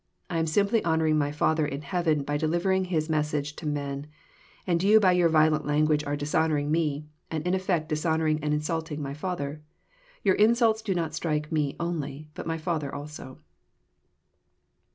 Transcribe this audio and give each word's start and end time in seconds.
I 0.31 0.39
am 0.39 0.47
simply 0.47 0.83
honouring 0.83 1.19
My 1.19 1.31
Father 1.31 1.63
in 1.63 1.83
heaven 1.83 2.23
by 2.23 2.35
delivering 2.35 2.85
His 2.85 3.07
mes 3.07 3.27
sage 3.27 3.55
to 3.57 3.67
man, 3.67 4.07
and 4.65 4.81
you 4.81 4.99
by 4.99 5.11
your 5.11 5.29
violent 5.29 5.63
language 5.67 6.03
are 6.05 6.15
dishonouring 6.15 6.71
Me, 6.71 7.05
and 7.29 7.45
in 7.45 7.53
effect 7.53 7.87
dishonouring 7.89 8.39
and 8.43 8.51
insulting 8.51 8.99
my 8.99 9.13
Father. 9.13 9.61
Your 10.23 10.33
insults 10.33 10.81
do 10.81 10.95
not 10.95 11.13
strike 11.13 11.51
Me 11.51 11.75
only, 11.79 12.29
but 12.33 12.47
my 12.47 12.57
Father 12.57 12.91
also." 12.91 13.41